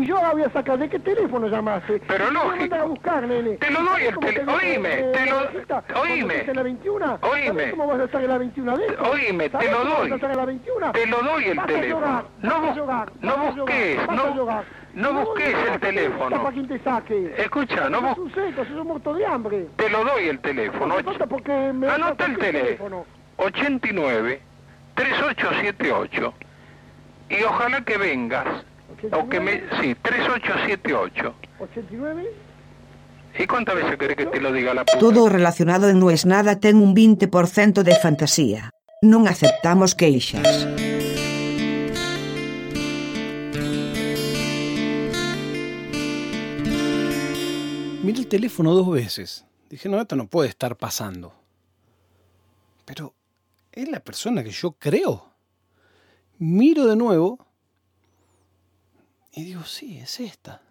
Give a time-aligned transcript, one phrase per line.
[0.00, 2.00] Y yo ahora voy a sacar, ¿de qué teléfono llamaste?
[2.08, 2.32] Pero Te
[2.80, 3.58] a buscar, nene.
[3.58, 6.40] Te lo doy el ¿Cómo tele- tenés, oíme, te lo- oíme.
[6.40, 7.18] en la 21?
[7.20, 7.48] Oíme.
[7.48, 9.10] ¿Sabés ¿Cómo vas a estar en la 21 de eso?
[9.12, 10.08] Oíme, te ¿Sabés lo doy.
[10.08, 10.92] vas a en la 21?
[10.92, 12.00] Te lo doy el Vas a teléfono.
[12.06, 14.64] llorar, No vas a bus- llorar, no vas a busques, vas no- a llorar.
[14.94, 16.36] no busques el busques teléfono.
[16.42, 17.34] Para quien te saque.
[17.36, 19.66] Escucha, no Sos bus- un seco, sos un muerto de hambre.
[19.76, 20.86] Te lo doy el teléfono.
[20.86, 23.04] No porque me Anota el teléfono.
[23.36, 24.40] 89
[24.94, 26.32] 3878.
[27.28, 28.46] Y ojalá que vengas.
[29.12, 29.62] O que me.
[29.80, 31.34] Sí, 3878.
[31.58, 32.30] 89.
[33.38, 34.98] ¿Y cuántas veces querés que te lo diga la puta?
[34.98, 38.70] Todo relacionado en No es nada ten un 20% de fantasía.
[39.00, 40.68] Non aceptamos queixas.
[48.04, 49.46] Miré el teléfono dos veces.
[49.70, 51.32] Dije, no, esto no puede estar pasando.
[52.84, 53.14] Pero
[53.72, 55.30] es la persona que yo creo.
[56.38, 57.38] Miro de nuevo
[59.32, 60.62] y digo, sí, es esta.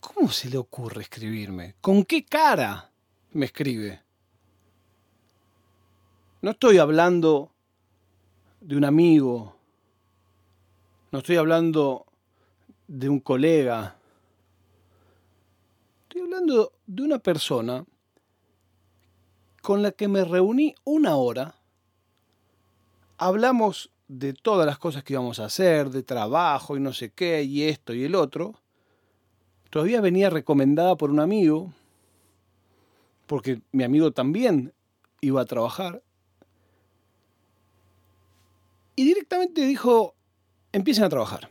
[0.00, 1.74] ¿Cómo se le ocurre escribirme?
[1.80, 2.90] ¿Con qué cara
[3.32, 4.02] me escribe?
[6.42, 7.52] No estoy hablando
[8.60, 9.56] de un amigo.
[11.12, 12.06] No estoy hablando
[12.88, 13.96] de un colega.
[16.02, 17.84] Estoy hablando de una persona
[19.62, 21.54] con la que me reuní una hora.
[23.18, 27.44] Hablamos de todas las cosas que íbamos a hacer, de trabajo y no sé qué,
[27.44, 28.56] y esto y el otro.
[29.70, 31.72] Todavía venía recomendada por un amigo,
[33.28, 34.74] porque mi amigo también
[35.20, 36.02] iba a trabajar.
[38.96, 40.16] Y directamente dijo,
[40.72, 41.48] empiecen a trabajar.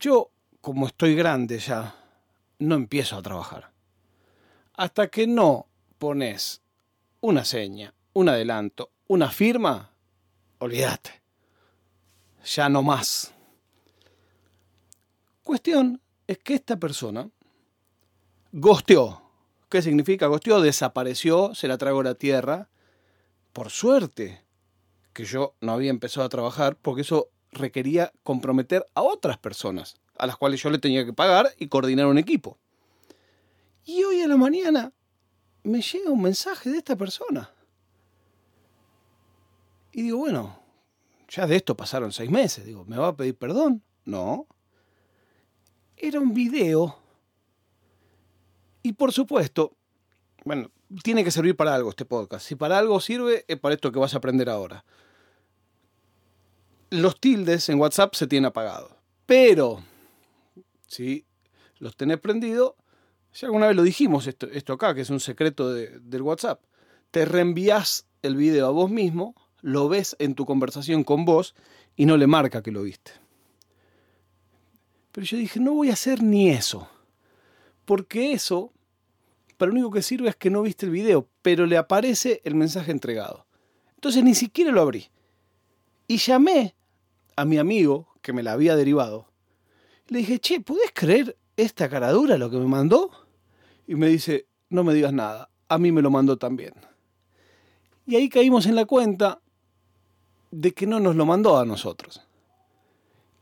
[0.00, 0.30] Yo,
[0.62, 1.96] como estoy grande ya,
[2.60, 3.72] no empiezo a trabajar.
[4.72, 5.66] Hasta que no
[5.98, 6.62] pones
[7.20, 9.92] una seña, un adelanto, una firma,
[10.58, 11.22] olvídate.
[12.44, 13.34] Ya no más.
[15.42, 17.30] Cuestión es que esta persona
[18.52, 19.22] gosteó.
[19.68, 20.60] ¿Qué significa gosteó?
[20.60, 22.68] Desapareció, se la tragó la tierra.
[23.52, 24.44] Por suerte
[25.12, 30.26] que yo no había empezado a trabajar, porque eso requería comprometer a otras personas, a
[30.26, 32.58] las cuales yo le tenía que pagar y coordinar un equipo.
[33.84, 34.92] Y hoy a la mañana
[35.62, 37.50] me llega un mensaje de esta persona.
[39.92, 40.57] Y digo, bueno,
[41.28, 42.64] ya de esto pasaron seis meses.
[42.64, 43.82] Digo, ¿me va a pedir perdón?
[44.04, 44.46] No.
[45.96, 46.98] Era un video.
[48.82, 49.76] Y por supuesto,
[50.44, 50.70] bueno,
[51.02, 52.46] tiene que servir para algo este podcast.
[52.46, 54.84] Si para algo sirve, es para esto que vas a aprender ahora.
[56.90, 58.92] Los tildes en WhatsApp se tienen apagados.
[59.26, 59.82] Pero,
[60.86, 61.26] si
[61.78, 62.74] los tenés prendidos,
[63.34, 66.62] ya alguna vez lo dijimos esto, esto acá, que es un secreto de- del WhatsApp.
[67.10, 71.54] Te reenvías el video a vos mismo, lo ves en tu conversación con vos
[71.96, 73.12] y no le marca que lo viste.
[75.12, 76.88] Pero yo dije, no voy a hacer ni eso.
[77.84, 78.72] Porque eso,
[79.56, 82.54] para lo único que sirve es que no viste el video, pero le aparece el
[82.54, 83.46] mensaje entregado.
[83.94, 85.08] Entonces ni siquiera lo abrí.
[86.06, 86.76] Y llamé
[87.34, 89.28] a mi amigo que me la había derivado.
[90.06, 93.10] Le dije, che, ¿podés creer esta caradura lo que me mandó?
[93.86, 96.74] Y me dice, no me digas nada, a mí me lo mandó también.
[98.06, 99.40] Y ahí caímos en la cuenta
[100.50, 102.26] de que no nos lo mandó a nosotros.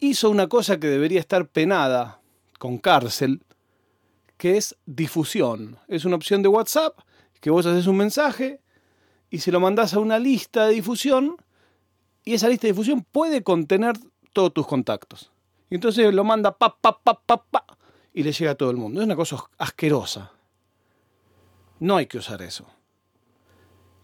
[0.00, 2.20] Hizo una cosa que debería estar penada
[2.58, 3.42] con cárcel,
[4.36, 5.78] que es difusión.
[5.88, 6.98] Es una opción de WhatsApp
[7.40, 8.60] que vos haces un mensaje
[9.30, 11.36] y se lo mandás a una lista de difusión
[12.24, 13.96] y esa lista de difusión puede contener
[14.32, 15.32] todos tus contactos.
[15.70, 17.64] Y entonces lo manda pa, pa, pa, pa, pa,
[18.12, 19.00] y le llega a todo el mundo.
[19.00, 20.32] Es una cosa asquerosa.
[21.78, 22.66] No hay que usar eso.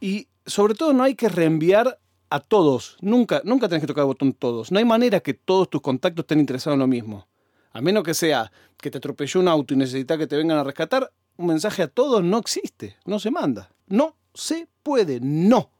[0.00, 1.98] Y sobre todo no hay que reenviar
[2.30, 2.96] a todos.
[3.00, 4.72] Nunca, nunca tenés que tocar el botón todos.
[4.72, 7.26] No hay manera que todos tus contactos estén interesados en lo mismo.
[7.72, 10.64] A menos que sea que te atropelló un auto y necesitas que te vengan a
[10.64, 13.70] rescatar, un mensaje a todos no existe, no se manda.
[13.86, 15.70] No se puede, no.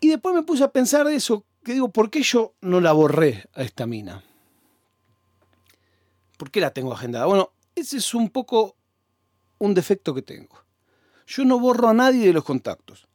[0.00, 3.44] Y después me puse a pensar eso, que digo, ¿por qué yo no la borré
[3.54, 4.22] a esta mina?
[6.36, 7.26] ¿Por qué la tengo agendada?
[7.26, 8.76] Bueno, ese es un poco
[9.58, 10.64] un defecto que tengo.
[11.26, 13.08] Yo no borro a nadie de los contactos.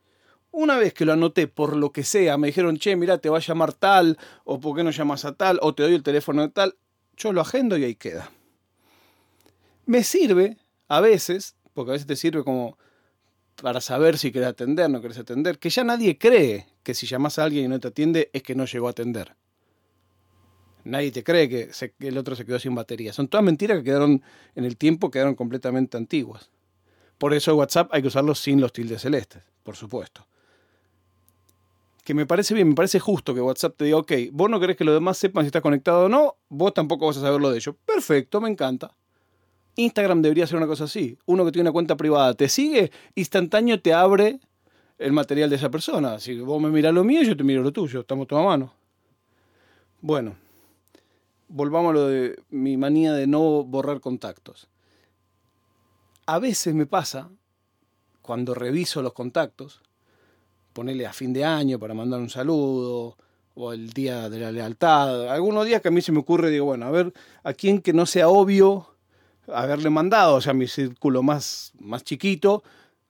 [0.56, 3.38] Una vez que lo anoté por lo que sea, me dijeron, che, mira, te va
[3.38, 6.44] a llamar tal, o por qué no llamas a tal, o te doy el teléfono
[6.44, 6.76] de tal,
[7.18, 8.30] yo lo agendo y ahí queda.
[9.88, 10.58] Me sirve,
[10.90, 12.78] a veces, porque a veces te sirve como
[13.64, 17.40] para saber si querés atender, no querés atender, que ya nadie cree que si llamas
[17.40, 19.36] a alguien y no te atiende es que no llegó a atender.
[20.84, 23.12] Nadie te cree que, que el otro se quedó sin batería.
[23.12, 24.22] Son todas mentiras que quedaron
[24.54, 26.52] en el tiempo, quedaron completamente antiguas.
[27.18, 30.28] Por eso WhatsApp hay que usarlo sin los tildes celestes, por supuesto.
[32.04, 34.76] Que me parece bien, me parece justo que WhatsApp te diga, ok, vos no querés
[34.76, 37.50] que los demás sepan si estás conectado o no, vos tampoco vas a saber lo
[37.50, 37.76] de ellos.
[37.86, 38.96] Perfecto, me encanta.
[39.76, 41.18] Instagram debería ser una cosa así.
[41.26, 44.40] Uno que tiene una cuenta privada te sigue, instantáneo te abre
[44.98, 46.20] el material de esa persona.
[46.20, 48.02] Si vos me mirás lo mío, yo te miro lo tuyo.
[48.02, 48.74] Estamos todos a mano.
[50.02, 50.36] Bueno,
[51.48, 54.68] volvamos a lo de mi manía de no borrar contactos.
[56.26, 57.30] A veces me pasa,
[58.22, 59.82] cuando reviso los contactos,
[60.74, 63.18] ponerle a fin de año para mandar un saludo,
[63.56, 66.66] o el día de la lealtad, algunos días que a mí se me ocurre, digo,
[66.66, 68.88] bueno, a ver, a quien que no sea obvio
[69.48, 72.64] haberle mandado, o sea, mi círculo más, más chiquito,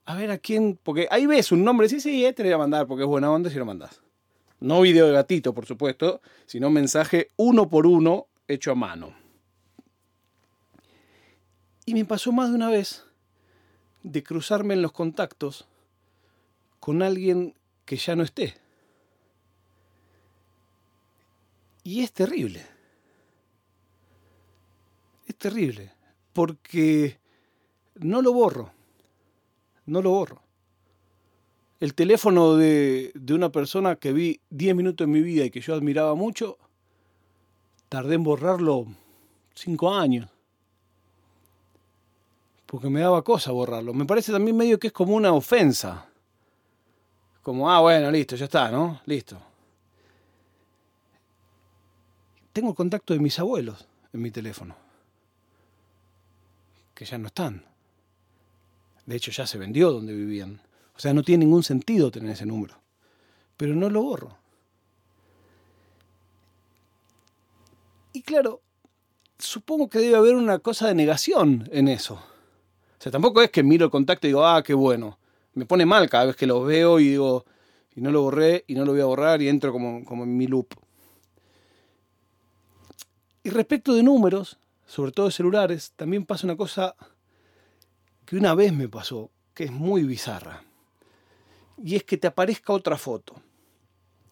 [0.05, 2.57] a ver a quién, porque ahí ves un nombre, sí, sí, este le voy a
[2.59, 4.01] mandar porque es buena onda si lo mandas.
[4.59, 9.13] No video de gatito, por supuesto, sino mensaje uno por uno hecho a mano.
[11.85, 13.05] Y me pasó más de una vez
[14.03, 15.67] de cruzarme en los contactos
[16.83, 18.55] con alguien que ya no esté.
[21.81, 22.61] Y es terrible.
[25.25, 25.93] Es terrible.
[26.33, 27.21] Porque
[27.95, 28.73] no lo borro.
[29.85, 30.41] No lo borro.
[31.79, 35.61] El teléfono de, de una persona que vi 10 minutos en mi vida y que
[35.61, 36.57] yo admiraba mucho,
[37.87, 38.87] tardé en borrarlo
[39.55, 40.29] 5 años
[42.65, 43.93] porque me daba cosa borrarlo.
[43.93, 46.09] Me parece también medio que es como una ofensa.
[47.43, 49.01] Como, ah, bueno, listo, ya está, ¿no?
[49.05, 49.37] Listo.
[52.53, 54.75] Tengo el contacto de mis abuelos en mi teléfono,
[56.95, 57.65] que ya no están.
[59.05, 60.61] De hecho, ya se vendió donde vivían.
[60.95, 62.75] O sea, no tiene ningún sentido tener ese número.
[63.57, 64.37] Pero no lo borro.
[68.13, 68.61] Y claro,
[69.37, 72.15] supongo que debe haber una cosa de negación en eso.
[72.15, 75.17] O sea, tampoco es que miro el contacto y digo, ah, qué bueno.
[75.53, 77.45] Me pone mal cada vez que lo veo y digo,
[77.95, 80.35] y no lo borré y no lo voy a borrar y entro como, como en
[80.35, 80.73] mi loop.
[83.43, 86.95] Y respecto de números, sobre todo de celulares, también pasa una cosa
[88.25, 90.63] que una vez me pasó, que es muy bizarra.
[91.83, 93.35] Y es que te aparezca otra foto.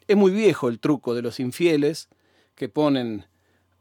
[0.07, 2.09] Es muy viejo el truco de los infieles
[2.55, 3.25] que ponen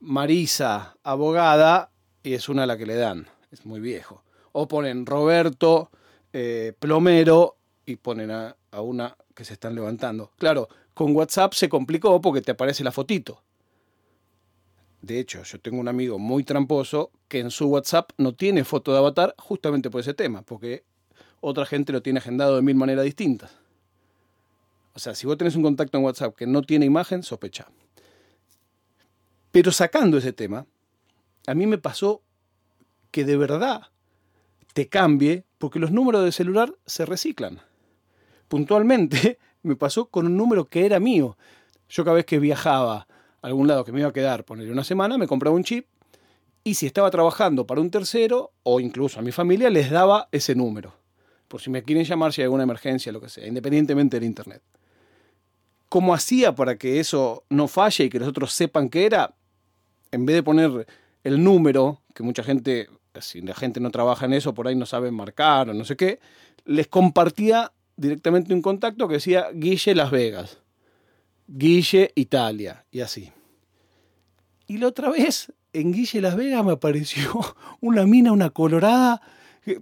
[0.01, 3.29] Marisa abogada y es una a la que le dan.
[3.51, 4.23] Es muy viejo
[4.53, 5.91] o ponen Roberto
[6.33, 7.57] eh, Plomero
[7.87, 10.33] y ponen a, a, una que se están levantando.
[10.39, 13.43] Claro, con WhatsApp se complicó porque te aparece la fotito.
[15.03, 18.93] De hecho, yo tengo un amigo muy tramposo que en su WhatsApp no tiene foto
[18.93, 20.85] de avatar justamente por ese tema, porque
[21.41, 23.51] otra gente lo tiene agendado de mil maneras distintas.
[24.93, 27.69] O sea, si vos tenés un contacto en WhatsApp que no tiene imagen, sospecha.
[29.51, 30.67] Pero sacando ese tema,
[31.47, 32.23] a mí me pasó
[33.11, 33.89] que de verdad
[34.75, 37.61] te cambie porque los números de celular se reciclan.
[38.49, 41.37] Puntualmente me pasó con un número que era mío.
[41.91, 43.07] Yo cada vez que viajaba
[43.43, 45.87] a algún lado que me iba a quedar, ponerle una semana, me compraba un chip
[46.65, 50.55] y si estaba trabajando para un tercero o incluso a mi familia les daba ese
[50.55, 50.95] número.
[51.47, 54.63] Por si me quieren llamar, si hay alguna emergencia, lo que sea, independientemente del Internet.
[55.91, 59.35] ¿Cómo hacía para que eso no falle y que los otros sepan que era?
[60.11, 60.87] En vez de poner
[61.23, 62.89] el número, que mucha gente
[63.21, 65.97] si la gente no trabaja en eso, por ahí no saben marcar o no sé
[65.97, 66.21] qué,
[66.65, 70.59] les compartía directamente un contacto que decía Guille Las Vegas,
[71.47, 73.33] Guille Italia y así.
[74.67, 77.41] Y la otra vez en Guille Las Vegas me apareció
[77.81, 79.21] una mina, una colorada.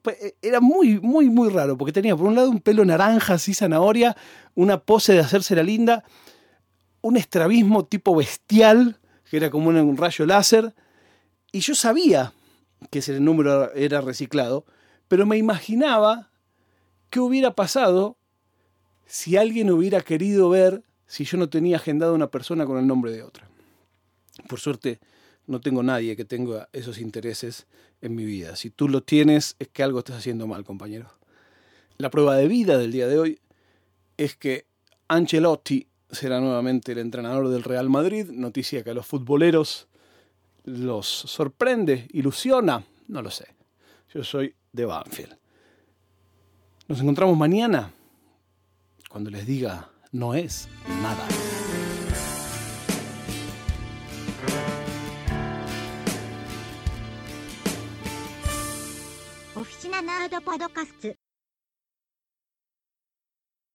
[0.02, 3.54] Pues, era muy, muy, muy raro, porque tenía por un lado un pelo naranja, así
[3.54, 4.16] zanahoria,
[4.54, 6.04] una pose de hacerse la linda,
[7.00, 8.98] un estrabismo tipo bestial,
[9.30, 10.74] que era como un rayo láser.
[11.52, 12.32] Y yo sabía
[12.90, 14.64] que ese número era reciclado,
[15.08, 16.30] pero me imaginaba
[17.10, 18.16] qué hubiera pasado
[19.06, 23.10] si alguien hubiera querido ver si yo no tenía agendado una persona con el nombre
[23.12, 23.48] de otra.
[24.48, 25.00] Por suerte,
[25.46, 27.66] no tengo nadie que tenga esos intereses
[28.02, 28.54] en mi vida.
[28.54, 31.10] Si tú lo tienes, es que algo estás haciendo mal, compañero.
[31.96, 33.40] La prueba de vida del día de hoy
[34.18, 34.66] es que
[35.08, 39.88] Ancelotti será nuevamente el entrenador del Real Madrid, noticia que a los futboleros
[40.68, 43.46] los sorprende, ilusiona, no lo sé.
[44.12, 45.36] Yo soy de Banfield.
[46.86, 47.92] Nos encontramos mañana
[49.08, 50.68] cuando les diga no es
[51.02, 51.26] nada.
[59.54, 61.17] Oficina Nerd Podcast